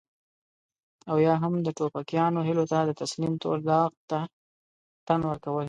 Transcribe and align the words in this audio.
او 1.09 1.17
يا 1.25 1.33
هم 1.43 1.53
د 1.65 1.67
ټوپکيانو 1.77 2.39
هيلو 2.47 2.65
ته 2.71 2.79
د 2.83 2.91
تسليم 3.01 3.33
تور 3.43 3.57
داغ 3.69 3.91
ته 4.09 4.19
تن 5.07 5.19
ورکول. 5.29 5.59